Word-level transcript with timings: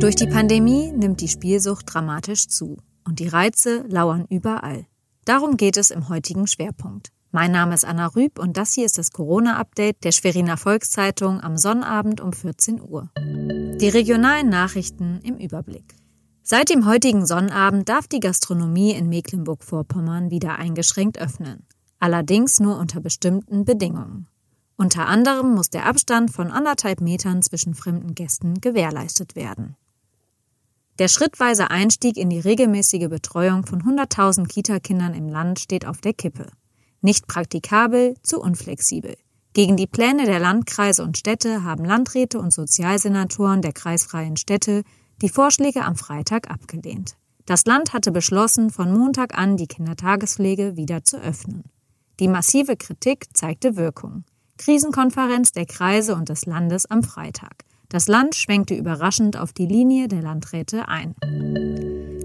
Durch 0.00 0.14
die 0.14 0.26
Pandemie 0.26 0.92
nimmt 0.92 1.22
die 1.22 1.28
Spielsucht 1.28 1.86
dramatisch 1.86 2.48
zu 2.48 2.76
und 3.04 3.18
die 3.18 3.28
Reize 3.28 3.82
lauern 3.88 4.26
überall. 4.28 4.84
Darum 5.24 5.56
geht 5.56 5.78
es 5.78 5.90
im 5.90 6.10
heutigen 6.10 6.46
Schwerpunkt. 6.46 7.08
Mein 7.32 7.50
Name 7.50 7.74
ist 7.74 7.86
Anna 7.86 8.08
Rüb 8.08 8.38
und 8.38 8.58
das 8.58 8.74
hier 8.74 8.84
ist 8.84 8.98
das 8.98 9.10
Corona-Update 9.10 10.04
der 10.04 10.12
Schweriner 10.12 10.58
Volkszeitung 10.58 11.40
am 11.40 11.56
Sonnabend 11.56 12.20
um 12.20 12.34
14 12.34 12.80
Uhr. 12.80 13.10
Die 13.16 13.88
regionalen 13.88 14.50
Nachrichten 14.50 15.20
im 15.22 15.38
Überblick. 15.38 15.94
Seit 16.42 16.68
dem 16.68 16.86
heutigen 16.86 17.24
Sonnabend 17.24 17.88
darf 17.88 18.06
die 18.06 18.20
Gastronomie 18.20 18.92
in 18.92 19.08
Mecklenburg-Vorpommern 19.08 20.30
wieder 20.30 20.56
eingeschränkt 20.56 21.18
öffnen. 21.18 21.66
Allerdings 21.98 22.60
nur 22.60 22.78
unter 22.78 23.00
bestimmten 23.00 23.64
Bedingungen. 23.64 24.28
Unter 24.76 25.06
anderem 25.08 25.54
muss 25.54 25.70
der 25.70 25.86
Abstand 25.86 26.30
von 26.30 26.50
anderthalb 26.50 27.00
Metern 27.00 27.40
zwischen 27.40 27.74
fremden 27.74 28.14
Gästen 28.14 28.60
gewährleistet 28.60 29.34
werden. 29.34 29.74
Der 30.98 31.08
schrittweise 31.08 31.70
Einstieg 31.70 32.16
in 32.16 32.30
die 32.30 32.40
regelmäßige 32.40 33.08
Betreuung 33.08 33.66
von 33.66 33.82
100.000 33.82 34.46
Kitakindern 34.46 35.12
im 35.12 35.28
Land 35.28 35.60
steht 35.60 35.86
auf 35.86 36.00
der 36.00 36.14
Kippe. 36.14 36.46
Nicht 37.02 37.26
praktikabel, 37.26 38.14
zu 38.22 38.40
unflexibel. 38.40 39.14
Gegen 39.52 39.76
die 39.76 39.86
Pläne 39.86 40.24
der 40.24 40.38
Landkreise 40.38 41.02
und 41.02 41.18
Städte 41.18 41.64
haben 41.64 41.84
Landräte 41.84 42.38
und 42.38 42.52
Sozialsenatoren 42.52 43.60
der 43.60 43.72
kreisfreien 43.72 44.36
Städte 44.36 44.82
die 45.22 45.28
Vorschläge 45.28 45.84
am 45.84 45.96
Freitag 45.96 46.50
abgelehnt. 46.50 47.16
Das 47.44 47.64
Land 47.64 47.92
hatte 47.92 48.10
beschlossen, 48.10 48.70
von 48.70 48.92
Montag 48.92 49.38
an 49.38 49.56
die 49.56 49.68
Kindertagespflege 49.68 50.76
wieder 50.76 51.04
zu 51.04 51.18
öffnen. 51.18 51.64
Die 52.20 52.28
massive 52.28 52.76
Kritik 52.76 53.26
zeigte 53.34 53.76
Wirkung. 53.76 54.24
Krisenkonferenz 54.58 55.52
der 55.52 55.66
Kreise 55.66 56.14
und 56.16 56.30
des 56.30 56.46
Landes 56.46 56.86
am 56.86 57.02
Freitag. 57.02 57.65
Das 57.88 58.08
Land 58.08 58.34
schwenkte 58.34 58.74
überraschend 58.74 59.36
auf 59.36 59.52
die 59.52 59.66
Linie 59.66 60.08
der 60.08 60.22
Landräte 60.22 60.88
ein. 60.88 61.14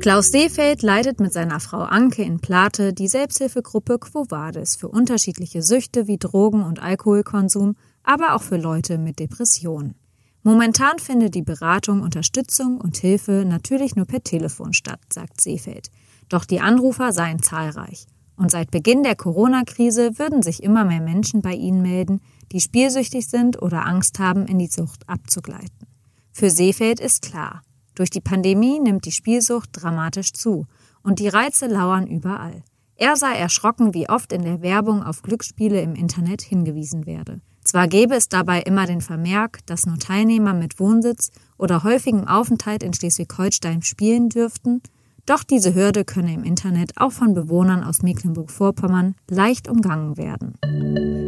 Klaus 0.01 0.31
Seefeld 0.31 0.81
leitet 0.81 1.20
mit 1.20 1.31
seiner 1.31 1.59
Frau 1.59 1.81
Anke 1.81 2.23
in 2.23 2.40
Plate 2.40 2.91
die 2.91 3.07
Selbsthilfegruppe 3.07 3.99
Quo 3.99 4.26
Vadis 4.29 4.76
für 4.76 4.87
unterschiedliche 4.87 5.62
Süchte 5.62 6.07
wie 6.07 6.17
Drogen- 6.17 6.63
und 6.63 6.82
Alkoholkonsum, 6.82 7.76
aber 8.01 8.34
auch 8.34 8.41
für 8.41 8.57
Leute 8.57 8.98
mit 8.98 9.20
Depressionen. 9.20 9.93
Momentan 10.41 10.98
findet 10.98 11.35
die 11.35 11.43
Beratung, 11.43 12.01
Unterstützung 12.01 12.82
und 12.82 12.98
Hilfe 12.98 13.45
natürlich 13.48 13.95
nur 13.95 14.07
per 14.07 14.23
Telefon 14.23 14.73
statt, 14.73 14.99
sagt 15.13 15.39
Seefeld. 15.39 15.91
Doch 16.29 16.45
die 16.45 16.62
Anrufer 16.62 17.13
seien 17.13 17.43
zahlreich. 17.43 18.07
Und 18.37 18.49
seit 18.49 18.71
Beginn 18.71 19.04
der 19.04 19.15
Corona-Krise 19.15 20.17
würden 20.17 20.41
sich 20.41 20.63
immer 20.63 20.84
mehr 20.84 21.01
Menschen 21.01 21.43
bei 21.43 21.54
ihnen 21.54 21.84
melden, 21.84 22.21
die 22.52 22.60
spielsüchtig 22.60 23.27
sind 23.27 23.62
oder 23.62 23.85
Angst 23.85 24.20
haben, 24.20 24.46
in 24.46 24.60
die 24.60 24.68
Sucht 24.68 25.07
abzugleiten. 25.07 25.88
Für 26.32 26.49
Seefeld 26.49 26.99
ist 26.99 27.21
klar, 27.21 27.62
durch 27.96 28.10
die 28.10 28.21
Pandemie 28.21 28.80
nimmt 28.80 29.05
die 29.05 29.12
Spielsucht 29.12 29.70
dramatisch 29.74 30.34
zu 30.34 30.66
und 31.04 31.20
die 31.20 31.27
Reize 31.27 31.68
lauern 31.68 32.07
überall. 32.07 32.63
Er 32.96 33.16
sei 33.16 33.35
erschrocken, 33.35 33.94
wie 33.94 34.10
oft 34.10 34.32
in 34.32 34.44
der 34.44 34.62
Werbung 34.62 35.04
auf 35.04 35.24
Glücksspiele 35.24 35.82
im 35.82 35.96
Internet 35.96 36.41
hingewiesen 36.41 37.05
werde. 37.05 37.41
Zwar 37.63 37.88
gäbe 37.88 38.16
es 38.16 38.29
dabei 38.29 38.62
immer 38.62 38.85
den 38.85 39.02
Vermerk, 39.02 39.66
dass 39.66 39.85
nur 39.85 39.98
Teilnehmer 39.98 40.54
mit 40.54 40.79
Wohnsitz 40.79 41.32
oder 41.57 41.84
häufigem 41.84 42.27
Aufenthalt 42.27 42.84
in 42.84 42.94
Schleswig-Holstein 42.94 43.82
spielen 43.82 44.29
dürften, 44.29 44.82
doch 45.25 45.43
diese 45.43 45.75
Hürde 45.75 46.05
könne 46.05 46.33
im 46.33 46.43
Internet 46.43 46.93
auch 46.97 47.11
von 47.11 47.33
Bewohnern 47.33 47.83
aus 47.83 48.01
Mecklenburg-Vorpommern 48.01 49.15
leicht 49.29 49.67
umgangen 49.67 50.15
werden. 50.17 50.55